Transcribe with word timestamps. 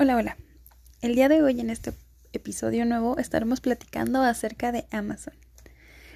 Hola, 0.00 0.14
hola. 0.14 0.36
El 1.00 1.16
día 1.16 1.28
de 1.28 1.42
hoy 1.42 1.58
en 1.58 1.70
este 1.70 1.92
episodio 2.32 2.84
nuevo 2.84 3.18
estaremos 3.18 3.60
platicando 3.60 4.22
acerca 4.22 4.70
de 4.70 4.86
Amazon. 4.92 5.34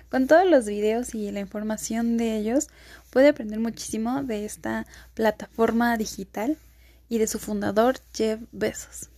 Con 0.08 0.28
todos 0.28 0.48
los 0.48 0.66
videos 0.66 1.16
y 1.16 1.32
la 1.32 1.40
información 1.40 2.16
de 2.16 2.36
ellos 2.36 2.68
puede 3.10 3.30
aprender 3.30 3.58
muchísimo 3.58 4.22
de 4.22 4.44
esta 4.44 4.86
plataforma 5.14 5.96
digital 5.96 6.56
y 7.08 7.18
de 7.18 7.26
su 7.26 7.40
fundador 7.40 7.96
Jeff 8.14 8.40
Bezos. 8.52 9.10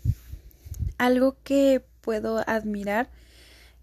Algo 0.97 1.37
que 1.45 1.85
puedo 2.01 2.43
admirar 2.49 3.11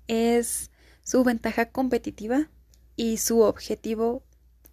es 0.08 0.72
su 1.04 1.24
ventaja 1.24 1.68
competitiva 1.68 2.50
y 2.96 3.18
su 3.18 3.42
objetivo 3.42 4.24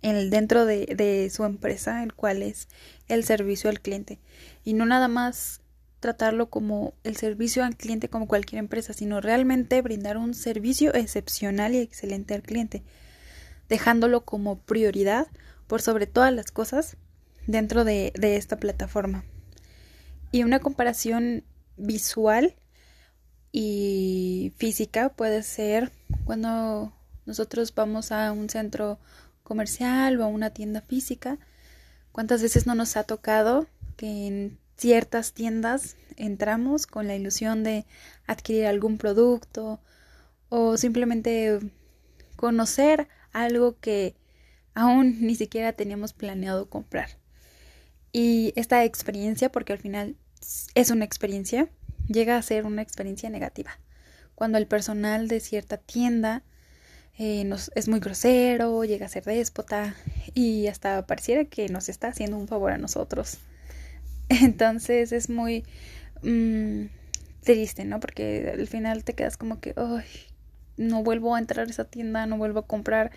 en 0.01 0.31
dentro 0.31 0.65
de, 0.65 0.87
de 0.87 1.29
su 1.29 1.45
empresa, 1.45 2.03
el 2.03 2.15
cual 2.15 2.43
es 2.43 2.67
el 3.09 3.25
servicio 3.25 3.69
al 3.69 3.83
cliente. 3.83 4.19
Y 4.65 4.73
no 4.73 4.87
nada 4.87 5.09
más 5.09 5.61
tratarlo 6.01 6.49
como 6.49 6.95
el 7.05 7.17
servicio 7.17 7.65
al 7.65 7.77
cliente 7.77 8.09
como 8.09 8.29
cualquier 8.29 8.61
empresa, 8.61 8.93
sino 8.93 9.21
realmente 9.21 9.83
brindar 9.83 10.17
un 10.17 10.35
servicio 10.35 10.95
excepcional 10.95 11.75
y 11.75 11.79
excelente 11.79 12.35
al 12.35 12.43
cliente, 12.43 12.83
dejándolo 13.69 14.25
como 14.25 14.59
prioridad 14.59 15.27
por 15.67 15.83
sobre 15.83 16.07
todas 16.07 16.33
las 16.33 16.51
cosas 16.51 16.97
dentro 17.47 17.85
de, 17.85 18.13
de 18.19 18.37
esta 18.37 18.59
plataforma. 18.59 19.25
Y 20.31 20.45
una 20.45 20.61
comparación 20.61 21.45
visual 21.77 22.55
y 23.51 24.53
física 24.57 25.11
puede 25.11 25.43
ser 25.43 25.91
cuando 26.25 26.93
nosotros 27.27 27.75
vamos 27.75 28.13
a 28.13 28.33
un 28.33 28.49
centro 28.49 28.99
comercial 29.43 30.21
o 30.21 30.25
a 30.25 30.29
una 30.29 30.51
tienda 30.51 30.83
física, 30.83 31.39
cuántas 32.13 32.43
veces 32.43 32.67
no 32.67 32.75
nos 32.75 32.97
ha 32.97 33.05
tocado 33.05 33.67
que 33.97 34.27
en 34.27 34.59
ciertas 34.79 35.33
tiendas 35.33 35.97
entramos 36.17 36.87
con 36.87 37.07
la 37.07 37.17
ilusión 37.17 37.65
de 37.65 37.85
adquirir 38.27 38.67
algún 38.67 38.97
producto 38.97 39.81
o 40.49 40.77
simplemente 40.77 41.59
conocer 42.37 43.09
algo 43.33 43.79
que 43.81 44.15
aún 44.75 45.21
ni 45.21 45.35
siquiera 45.35 45.73
teníamos 45.73 46.13
planeado 46.13 46.71
comprar. 46.71 47.11
Y 48.13 48.53
esta 48.57 48.85
experiencia, 48.85 49.53
porque 49.53 49.75
al 49.75 49.79
final 49.79 50.17
es 50.75 50.91
una 50.91 51.05
experiencia, 51.05 51.69
llega 52.09 52.37
a 52.37 52.43
ser 52.43 52.65
una 52.65 52.81
experiencia 52.81 53.29
negativa. 53.29 53.79
Cuando 54.35 54.57
el 54.57 54.67
personal 54.67 55.29
de 55.29 55.41
cierta 55.41 55.77
tienda 55.77 56.43
eh, 57.19 57.45
nos, 57.45 57.71
es 57.75 57.89
muy 57.89 58.01
grosero, 58.01 58.85
llega 58.85 59.07
a 59.07 59.11
ser 59.11 59.25
déspota 59.25 59.95
y 60.33 60.69
hasta 60.69 61.05
pareciera 61.07 61.45
que 61.45 61.69
nos 61.69 61.89
está 61.89 62.09
haciendo 62.09 62.39
un 62.39 62.49
favor 62.49 62.73
a 62.73 62.79
nosotros. 62.79 63.39
Entonces 64.29 65.13
es 65.13 65.31
muy 65.31 65.65
mm, 66.23 66.87
triste, 67.43 67.85
¿no? 67.85 68.01
Porque 68.01 68.53
al 68.53 68.67
final 68.67 69.05
te 69.05 69.15
quedas 69.15 69.37
como 69.37 69.61
que, 69.61 69.75
ay, 69.77 70.05
no 70.77 71.03
vuelvo 71.03 71.35
a 71.35 71.39
entrar 71.39 71.67
a 71.67 71.71
esa 71.71 71.85
tienda, 71.85 72.27
no 72.27 72.37
vuelvo 72.39 72.61
a 72.61 72.67
comprar 72.67 73.11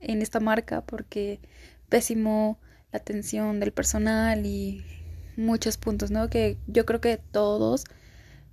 en 0.00 0.22
esta 0.22 0.40
marca 0.40 0.82
porque 0.82 1.40
pésimo 1.88 2.58
la 2.92 2.98
atención 2.98 3.60
del 3.60 3.72
personal 3.72 4.46
y 4.46 4.84
muchos 5.36 5.76
puntos, 5.76 6.10
¿no? 6.10 6.28
Que 6.28 6.56
yo 6.66 6.86
creo 6.86 7.00
que 7.00 7.16
todos 7.18 7.84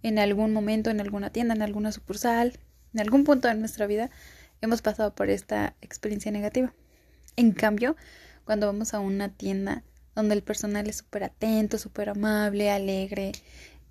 en 0.04 0.20
algún 0.20 0.54
momento, 0.54 0.90
en 0.90 1.02
alguna 1.02 1.32
tienda, 1.32 1.54
en 1.54 1.62
alguna 1.62 1.92
sucursal, 1.92 2.60
en 2.94 3.00
algún 3.00 3.24
punto 3.24 3.48
de 3.48 3.56
nuestra 3.56 3.88
vida, 3.88 4.10
hemos 4.62 4.82
pasado 4.82 5.14
por 5.14 5.30
esta 5.30 5.76
experiencia 5.82 6.32
negativa. 6.32 6.74
En 7.36 7.52
cambio, 7.52 7.96
cuando 8.46 8.68
vamos 8.68 8.94
a 8.94 9.00
una 9.00 9.30
tienda 9.30 9.84
donde 10.18 10.34
el 10.34 10.42
personal 10.42 10.90
es 10.90 10.98
súper 10.98 11.23
atento, 11.23 11.78
súper 11.78 12.10
amable, 12.10 12.72
alegre 12.72 13.34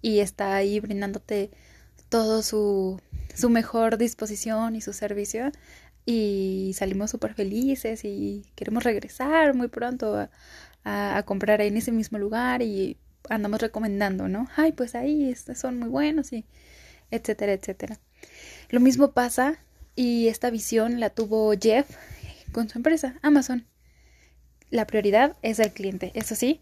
y 0.03 0.19
está 0.19 0.57
ahí 0.57 0.81
brindándote 0.81 1.53
todo 2.09 2.43
su, 2.43 3.01
su 3.33 3.49
mejor 3.49 3.97
disposición 3.97 4.75
y 4.75 4.81
su 4.81 4.93
servicio 4.93 5.53
y 6.05 6.73
salimos 6.75 7.13
súper 7.13 7.35
felices 7.35 8.05
y 8.05 8.45
queremos 8.57 8.83
regresar 8.83 9.55
muy 9.55 9.69
pronto 9.69 10.19
a, 10.85 11.17
a, 11.19 11.23
comprar 11.23 11.61
en 11.61 11.77
ese 11.77 11.93
mismo 11.93 12.19
lugar 12.19 12.61
y 12.61 12.97
andamos 13.31 13.61
recomendando, 13.61 14.27
¿no? 14.27 14.49
Ay, 14.57 14.73
pues 14.73 14.97
ahí 14.97 15.33
son 15.55 15.79
muy 15.79 15.89
buenos 15.89 16.33
y 16.33 16.45
etcétera, 17.13 17.53
etcétera. 17.53 18.01
Lo 18.71 18.81
mismo 18.81 19.13
pasa 19.13 19.61
y 19.95 20.27
esta 20.27 20.51
visión 20.51 20.99
la 20.99 21.11
tuvo 21.11 21.53
Jeff 21.57 21.89
con 22.51 22.69
su 22.69 22.79
empresa, 22.79 23.15
Amazon 23.23 23.65
la 24.71 24.87
prioridad 24.87 25.37
es 25.43 25.59
el 25.59 25.73
cliente, 25.73 26.13
eso 26.15 26.35
sí, 26.35 26.61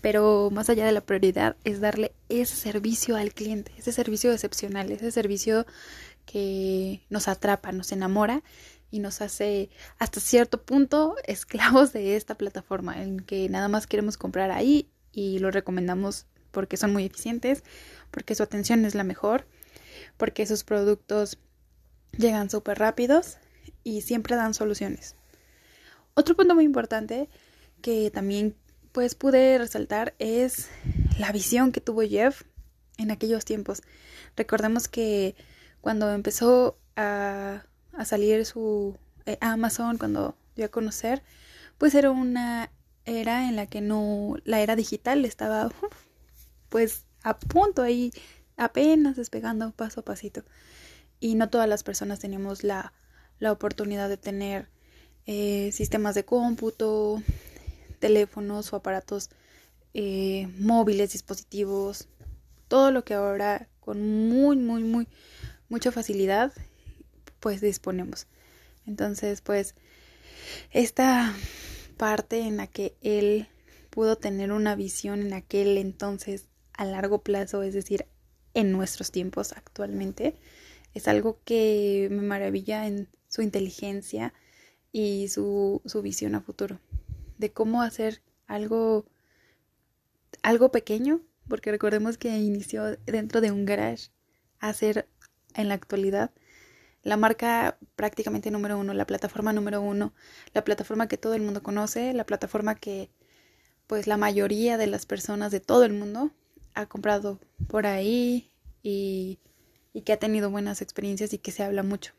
pero 0.00 0.50
más 0.52 0.70
allá 0.70 0.86
de 0.86 0.92
la 0.92 1.00
prioridad 1.00 1.56
es 1.64 1.80
darle 1.80 2.12
ese 2.28 2.56
servicio 2.56 3.16
al 3.16 3.32
cliente, 3.32 3.72
ese 3.76 3.92
servicio 3.92 4.32
excepcional, 4.32 4.92
ese 4.92 5.10
servicio 5.10 5.66
que 6.26 7.02
nos 7.10 7.26
atrapa, 7.26 7.72
nos 7.72 7.90
enamora 7.92 8.42
y 8.90 9.00
nos 9.00 9.20
hace 9.20 9.70
hasta 9.98 10.20
cierto 10.20 10.62
punto 10.62 11.16
esclavos 11.24 11.92
de 11.92 12.16
esta 12.16 12.36
plataforma 12.36 13.02
en 13.02 13.20
que 13.20 13.48
nada 13.48 13.68
más 13.68 13.86
queremos 13.86 14.16
comprar 14.16 14.50
ahí 14.50 14.88
y 15.12 15.38
lo 15.40 15.50
recomendamos 15.50 16.26
porque 16.50 16.76
son 16.76 16.92
muy 16.92 17.04
eficientes, 17.04 17.64
porque 18.10 18.34
su 18.34 18.42
atención 18.42 18.84
es 18.84 18.94
la 18.94 19.04
mejor, 19.04 19.46
porque 20.16 20.46
sus 20.46 20.64
productos 20.64 21.38
llegan 22.16 22.50
súper 22.50 22.78
rápidos 22.78 23.36
y 23.84 24.02
siempre 24.02 24.36
dan 24.36 24.54
soluciones. 24.54 25.17
Otro 26.18 26.34
punto 26.34 26.56
muy 26.56 26.64
importante 26.64 27.28
que 27.80 28.10
también 28.10 28.56
pues 28.90 29.14
pude 29.14 29.56
resaltar 29.56 30.16
es 30.18 30.68
la 31.16 31.30
visión 31.30 31.70
que 31.70 31.80
tuvo 31.80 32.02
Jeff 32.02 32.42
en 32.96 33.12
aquellos 33.12 33.44
tiempos. 33.44 33.82
Recordemos 34.34 34.88
que 34.88 35.36
cuando 35.80 36.10
empezó 36.12 36.76
a, 36.96 37.62
a 37.92 38.04
salir 38.04 38.44
su 38.46 38.98
eh, 39.26 39.38
Amazon, 39.40 39.96
cuando 39.96 40.36
dio 40.56 40.64
a 40.64 40.70
conocer, 40.70 41.22
pues 41.78 41.94
era 41.94 42.10
una 42.10 42.72
era 43.04 43.48
en 43.48 43.54
la 43.54 43.66
que 43.66 43.80
no 43.80 44.38
la 44.42 44.58
era 44.60 44.74
digital 44.74 45.24
estaba 45.24 45.70
pues 46.68 47.04
a 47.22 47.38
punto 47.38 47.82
ahí 47.82 48.10
apenas 48.56 49.14
despegando 49.14 49.70
paso 49.70 50.00
a 50.00 50.04
pasito 50.04 50.42
y 51.20 51.36
no 51.36 51.48
todas 51.48 51.68
las 51.68 51.84
personas 51.84 52.18
teníamos 52.18 52.64
la, 52.64 52.92
la 53.38 53.52
oportunidad 53.52 54.08
de 54.08 54.16
tener 54.16 54.68
eh, 55.30 55.70
sistemas 55.72 56.14
de 56.14 56.24
cómputo, 56.24 57.22
teléfonos 57.98 58.72
o 58.72 58.76
aparatos 58.76 59.28
eh, 59.92 60.48
móviles, 60.58 61.12
dispositivos, 61.12 62.08
todo 62.66 62.90
lo 62.90 63.04
que 63.04 63.12
ahora 63.12 63.68
con 63.78 64.28
muy, 64.30 64.56
muy, 64.56 64.82
muy, 64.82 65.06
mucha 65.68 65.92
facilidad 65.92 66.54
pues 67.40 67.60
disponemos. 67.60 68.26
Entonces, 68.86 69.42
pues, 69.42 69.74
esta 70.70 71.34
parte 71.98 72.40
en 72.40 72.56
la 72.56 72.66
que 72.66 72.96
él 73.02 73.48
pudo 73.90 74.16
tener 74.16 74.50
una 74.50 74.76
visión 74.76 75.20
en 75.20 75.34
aquel 75.34 75.76
entonces 75.76 76.46
a 76.72 76.86
largo 76.86 77.22
plazo, 77.22 77.62
es 77.62 77.74
decir, 77.74 78.06
en 78.54 78.72
nuestros 78.72 79.10
tiempos 79.10 79.52
actualmente, 79.52 80.36
es 80.94 81.06
algo 81.06 81.38
que 81.44 82.08
me 82.10 82.22
maravilla 82.22 82.86
en 82.86 83.10
su 83.28 83.42
inteligencia, 83.42 84.32
y 84.92 85.28
su, 85.28 85.82
su 85.84 86.02
visión 86.02 86.34
a 86.34 86.40
futuro, 86.40 86.80
de 87.38 87.52
cómo 87.52 87.82
hacer 87.82 88.22
algo, 88.46 89.06
algo 90.42 90.70
pequeño, 90.70 91.20
porque 91.48 91.70
recordemos 91.70 92.18
que 92.18 92.36
inició 92.38 92.96
dentro 93.06 93.40
de 93.40 93.50
un 93.52 93.64
garage, 93.64 94.10
a 94.60 94.68
hacer 94.68 95.08
en 95.54 95.68
la 95.68 95.74
actualidad 95.74 96.30
la 97.02 97.16
marca 97.16 97.78
prácticamente 97.96 98.50
número 98.50 98.78
uno, 98.78 98.92
la 98.92 99.06
plataforma 99.06 99.52
número 99.52 99.80
uno, 99.80 100.12
la 100.52 100.64
plataforma 100.64 101.08
que 101.08 101.16
todo 101.16 101.34
el 101.34 101.42
mundo 101.42 101.62
conoce, 101.62 102.12
la 102.12 102.26
plataforma 102.26 102.74
que 102.74 103.10
pues 103.86 104.06
la 104.06 104.16
mayoría 104.16 104.76
de 104.76 104.86
las 104.86 105.06
personas 105.06 105.50
de 105.50 105.60
todo 105.60 105.84
el 105.84 105.92
mundo 105.92 106.32
ha 106.74 106.86
comprado 106.86 107.40
por 107.68 107.86
ahí 107.86 108.50
y, 108.82 109.38
y 109.92 110.02
que 110.02 110.12
ha 110.12 110.18
tenido 110.18 110.50
buenas 110.50 110.82
experiencias 110.82 111.32
y 111.32 111.38
que 111.38 111.52
se 111.52 111.62
habla 111.62 111.82
mucho. 111.82 112.12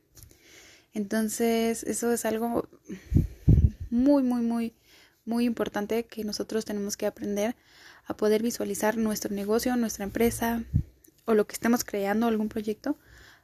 Entonces, 0.93 1.83
eso 1.83 2.11
es 2.11 2.25
algo 2.25 2.67
muy, 3.89 4.23
muy, 4.23 4.41
muy, 4.41 4.73
muy 5.25 5.45
importante 5.45 6.05
que 6.05 6.23
nosotros 6.23 6.65
tenemos 6.65 6.97
que 6.97 7.05
aprender 7.05 7.55
a 8.05 8.17
poder 8.17 8.41
visualizar 8.41 8.97
nuestro 8.97 9.33
negocio, 9.33 9.75
nuestra 9.75 10.03
empresa 10.03 10.63
o 11.25 11.33
lo 11.35 11.45
que 11.45 11.53
estemos 11.53 11.83
creando, 11.83 12.27
algún 12.27 12.49
proyecto 12.49 12.97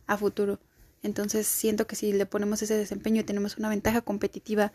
a 0.08 0.18
futuro. 0.18 0.60
Entonces, 1.04 1.46
siento 1.46 1.86
que 1.86 1.96
si 1.96 2.14
le 2.14 2.26
ponemos 2.26 2.62
ese 2.64 2.76
desempeño 2.76 3.22
y 3.22 3.26
tenemos 3.26 3.58
una 3.58 3.70
ventaja 3.70 4.02
competitiva 4.02 4.74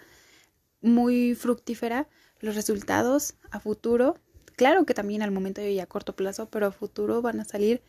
muy 0.80 1.34
fructífera, 1.34 2.08
los 2.38 2.54
resultados 2.54 3.34
a 3.50 3.58
futuro, 3.58 4.14
claro 4.56 4.86
que 4.86 4.94
también 4.94 5.22
al 5.22 5.32
momento 5.32 5.60
y 5.60 5.80
a 5.80 5.86
corto 5.86 6.14
plazo, 6.14 6.48
pero 6.48 6.66
a 6.66 6.72
futuro 6.72 7.20
van 7.20 7.40
a 7.40 7.44
salir 7.44 7.82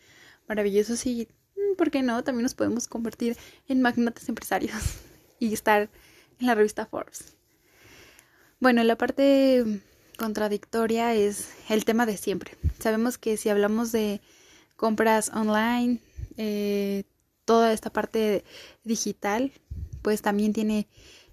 maravillosos 0.48 1.06
y 1.06 1.28
¿por 1.76 1.92
qué 1.92 2.02
no? 2.02 2.24
También 2.24 2.44
nos 2.44 2.56
podemos 2.56 2.88
convertir 2.88 3.38
en 3.68 3.82
magnates 3.82 4.30
empresarios 4.30 4.82
y 5.40 5.54
estar 5.54 5.90
en 6.40 6.48
la 6.48 6.56
revista 6.56 6.86
Forbes. 6.86 7.36
Bueno, 8.60 8.84
la 8.84 8.96
parte 8.96 9.82
contradictoria 10.18 11.16
es 11.16 11.50
el 11.70 11.84
tema 11.84 12.06
de 12.06 12.18
siempre. 12.18 12.56
Sabemos 12.80 13.18
que 13.18 13.38
si 13.38 13.50
hablamos 13.50 13.92
de 13.92 14.22
compras 14.76 15.32
online, 15.34 16.00
eh, 16.38 17.04
toda 17.46 17.74
esta 17.74 17.90
parte 17.90 18.44
digital, 18.84 19.52
pues 20.02 20.22
también 20.22 20.54
tiene 20.54 20.88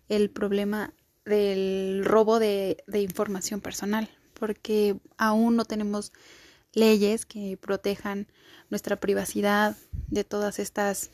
el 0.09 0.31
problema 0.31 0.95
del 1.25 2.03
robo 2.05 2.39
de, 2.39 2.83
de 2.87 3.03
información 3.03 3.61
personal, 3.61 4.09
porque 4.33 4.97
aún 5.19 5.57
no 5.57 5.67
tenemos 5.67 6.13
leyes 6.73 7.27
que 7.27 7.59
protejan 7.61 8.27
nuestra 8.71 8.97
privacidad 8.97 9.77
de 10.09 10.25
todas 10.25 10.59
estas 10.59 11.11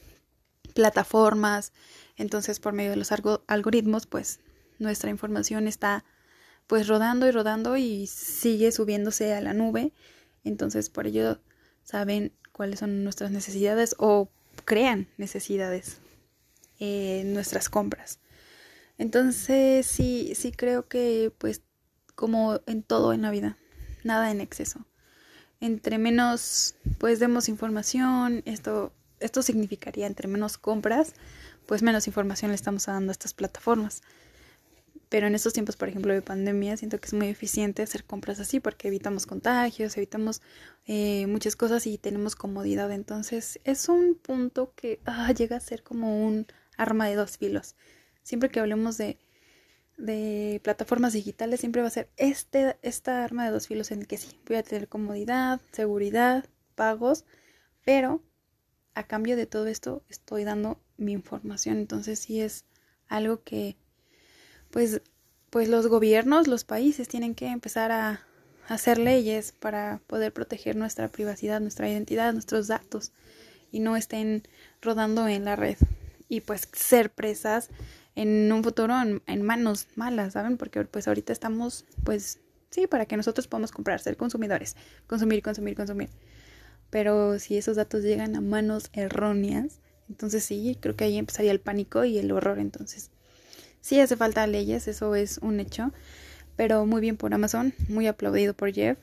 plataformas. 0.75 1.73
Entonces, 2.17 2.61
por 2.61 2.73
medio 2.73 2.91
de 2.91 2.97
los 2.97 3.11
algoritmos, 3.47 4.07
pues 4.07 4.41
nuestra 4.79 5.11
información 5.11 5.67
está 5.69 6.05
pues 6.67 6.89
rodando 6.89 7.29
y 7.29 7.31
rodando 7.31 7.77
y 7.77 8.07
sigue 8.07 8.73
subiéndose 8.73 9.35
a 9.35 9.41
la 9.41 9.53
nube. 9.53 9.93
Entonces, 10.45 10.91
por 10.91 11.07
ello 11.07 11.41
saben 11.83 12.33
cuáles 12.53 12.81
son 12.81 13.05
nuestras 13.05 13.31
necesidades 13.31 13.95
o 13.99 14.31
crean 14.65 15.09
necesidades 15.19 15.99
en 16.79 17.35
nuestras 17.35 17.69
compras. 17.69 18.21
Entonces, 18.97 19.87
sí, 19.87 20.33
sí 20.35 20.53
creo 20.53 20.89
que 20.89 21.33
pues 21.39 21.63
como 22.15 22.61
en 22.67 22.83
todo 22.83 23.13
en 23.13 23.23
la 23.23 23.31
vida, 23.31 23.59
nada 24.05 24.31
en 24.31 24.41
exceso. 24.41 24.87
Entre 25.65 25.97
menos 25.97 26.75
pues 26.99 27.21
demos 27.21 27.49
información, 27.49 28.43
esto 28.45 28.93
esto 29.25 29.41
significaría 29.41 30.07
entre 30.07 30.29
menos 30.29 30.59
compras, 30.59 31.15
pues 31.65 31.83
menos 31.83 32.07
información 32.07 32.51
le 32.51 32.57
estamos 32.57 32.85
dando 32.85 33.11
a 33.11 33.13
estas 33.13 33.33
plataformas. 33.33 34.03
Pero 35.09 35.27
en 35.27 35.35
estos 35.35 35.55
tiempos, 35.55 35.77
por 35.77 35.89
ejemplo, 35.89 36.13
de 36.13 36.21
pandemia, 36.21 36.77
siento 36.77 37.01
que 37.01 37.07
es 37.07 37.15
muy 37.15 37.29
eficiente 37.29 37.83
hacer 37.83 38.05
compras 38.05 38.39
así 38.41 38.61
porque 38.61 38.89
evitamos 38.89 39.25
contagios, 39.25 39.97
evitamos 39.97 40.43
eh, 40.87 41.27
muchas 41.27 41.57
cosas 41.57 41.87
y 41.87 41.97
tenemos 41.97 42.37
comodidad. 42.37 42.93
Entonces 42.93 43.61
es 43.65 43.89
un 43.89 44.15
punto 44.15 44.75
que 44.77 45.01
ah, 45.07 45.33
llega 45.33 45.57
a 45.57 45.61
ser 45.61 45.83
como 45.83 46.27
un 46.27 46.47
arma 46.77 47.07
de 47.07 47.15
dos 47.15 47.39
filos. 47.39 47.77
Siempre 48.23 48.51
que 48.51 48.61
hablemos 48.61 48.99
de, 48.99 49.17
de 49.97 50.61
plataformas 50.65 51.13
digitales, 51.13 51.61
siempre 51.61 51.83
va 51.83 51.89
a 51.89 51.91
ser 51.91 52.11
este, 52.17 52.77
esta 52.83 53.25
arma 53.25 53.45
de 53.45 53.53
dos 53.53 53.69
filos 53.69 53.91
en 53.91 54.05
que 54.05 54.17
sí, 54.17 54.41
voy 54.47 54.57
a 54.57 54.63
tener 54.63 54.89
comodidad, 54.89 55.61
seguridad, 55.73 56.45
pagos, 56.75 57.25
pero 57.85 58.23
a 58.95 59.05
cambio 59.05 59.37
de 59.37 59.47
todo 59.47 59.67
esto 59.67 60.03
estoy 60.09 60.45
dando 60.45 60.81
mi 60.97 61.13
información. 61.13 61.79
Entonces 61.79 62.19
sí 62.19 62.41
es 62.41 62.65
algo 63.09 63.43
que 63.43 63.77
pues 64.71 65.03
pues 65.51 65.69
los 65.69 65.87
gobiernos, 65.87 66.49
los 66.49 66.65
países 66.65 67.07
tienen 67.07 67.37
que 67.37 67.47
empezar 67.47 67.93
a 67.93 68.27
hacer 68.67 68.99
leyes 68.99 69.53
para 69.53 70.01
poder 70.09 70.33
proteger 70.33 70.75
nuestra 70.75 71.07
privacidad, 71.07 71.61
nuestra 71.61 71.89
identidad, 71.89 72.33
nuestros 72.33 72.67
datos 72.67 73.13
y 73.71 73.79
no 73.79 73.97
estén 73.97 74.43
rodando 74.83 75.29
en 75.29 75.45
la 75.45 75.55
red 75.55 75.77
y 76.29 76.41
pues 76.41 76.69
ser 76.73 77.13
presas 77.13 77.71
en 78.17 78.53
un 78.53 78.63
futuro 78.63 78.95
en, 79.27 79.43
manos 79.43 79.89
malas, 79.97 80.35
¿saben? 80.35 80.57
Porque 80.57 80.85
pues 80.85 81.09
ahorita 81.09 81.33
estamos 81.33 81.85
pues 82.05 82.41
sí, 82.71 82.87
para 82.87 83.07
que 83.07 83.17
nosotros 83.17 83.47
podamos 83.47 83.73
comprar, 83.73 84.01
ser 84.01 84.17
consumidores, 84.17 84.77
consumir, 85.07 85.43
consumir, 85.43 85.77
consumir. 85.77 86.11
Pero 86.91 87.39
si 87.39 87.57
esos 87.57 87.77
datos 87.77 88.03
llegan 88.03 88.37
a 88.37 88.41
manos 88.41 88.91
erróneas, 88.93 89.81
entonces 90.09 90.45
sí, 90.45 90.79
creo 90.81 90.97
que 90.97 91.05
ahí 91.05 91.19
empezaría 91.19 91.51
el 91.51 91.61
pánico 91.61 92.05
y 92.05 92.19
el 92.19 92.31
horror. 92.31 92.59
Entonces, 92.59 93.11
Sí 93.85 94.01
hace 94.01 94.17
falta 94.17 94.47
leyes, 94.47 94.89
eso 94.89 95.15
es 95.15 95.37
un 95.43 95.61
hecho, 95.61 95.93
pero 96.57 96.87
muy 96.87 97.03
bien 97.03 97.19
por 97.19 97.35
Amazon, 97.35 97.75
muy 97.87 98.07
aplaudido 98.07 98.55
por 98.55 98.73
Jeff. 98.73 98.97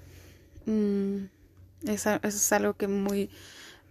Mm, 0.65 1.25
es 1.83 2.51
algo 2.51 2.73
que 2.73 2.87
muy 2.87 3.29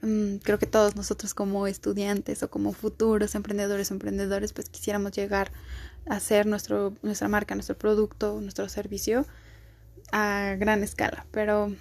creo 0.00 0.58
que 0.58 0.66
todos 0.66 0.96
nosotros 0.96 1.34
como 1.34 1.66
estudiantes 1.66 2.42
o 2.42 2.50
como 2.50 2.72
futuros 2.72 3.34
emprendedores 3.34 3.90
o 3.90 3.94
emprendedores 3.94 4.52
pues 4.52 4.70
quisiéramos 4.70 5.12
llegar 5.12 5.52
a 6.08 6.16
hacer 6.16 6.46
nuestro 6.46 6.94
nuestra 7.02 7.28
marca, 7.28 7.54
nuestro 7.54 7.76
producto, 7.76 8.40
nuestro 8.40 8.68
servicio 8.68 9.26
a 10.12 10.56
gran 10.58 10.82
escala, 10.82 11.26
pero 11.30 11.72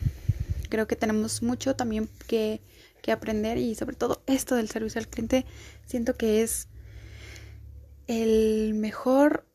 creo 0.70 0.88
que 0.88 0.96
tenemos 0.96 1.42
mucho 1.42 1.76
también 1.76 2.10
que, 2.28 2.62
que 3.02 3.12
aprender 3.12 3.58
y 3.58 3.76
sobre 3.76 3.96
todo 3.96 4.22
esto 4.28 4.56
del 4.56 4.70
servicio 4.70 5.00
al 5.00 5.08
cliente 5.08 5.46
siento 5.86 6.16
que 6.16 6.44
es 6.44 6.68
el 8.08 8.74
mejor, 8.76 9.46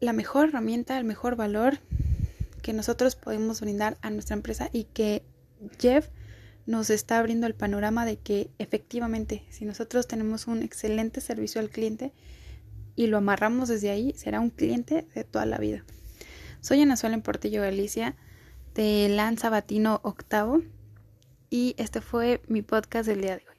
la 0.00 0.12
mejor 0.12 0.48
herramienta, 0.48 0.98
el 0.98 1.04
mejor 1.04 1.36
valor 1.36 1.78
que 2.62 2.72
nosotros 2.72 3.16
podemos 3.16 3.60
brindar 3.60 3.96
a 4.02 4.10
nuestra 4.10 4.34
empresa 4.34 4.68
y 4.72 4.84
que 4.84 5.24
Jeff 5.78 6.08
nos 6.68 6.90
está 6.90 7.18
abriendo 7.18 7.46
el 7.46 7.54
panorama 7.54 8.04
de 8.04 8.18
que 8.18 8.50
efectivamente 8.58 9.42
si 9.48 9.64
nosotros 9.64 10.06
tenemos 10.06 10.46
un 10.46 10.62
excelente 10.62 11.22
servicio 11.22 11.62
al 11.62 11.70
cliente 11.70 12.12
y 12.94 13.06
lo 13.06 13.16
amarramos 13.16 13.70
desde 13.70 13.88
ahí, 13.88 14.12
será 14.14 14.38
un 14.38 14.50
cliente 14.50 15.06
de 15.14 15.24
toda 15.24 15.46
la 15.46 15.56
vida. 15.56 15.82
Soy 16.60 16.82
Ana 16.82 16.98
Suela 16.98 17.14
en 17.14 17.22
Portillo, 17.22 17.62
Galicia, 17.62 18.16
de 18.74 19.08
Lan 19.08 19.38
Sabatino 19.38 20.00
Octavo 20.04 20.60
y 21.48 21.74
este 21.78 22.02
fue 22.02 22.42
mi 22.48 22.60
podcast 22.60 23.08
del 23.08 23.22
día 23.22 23.38
de 23.38 23.44
hoy. 23.48 23.57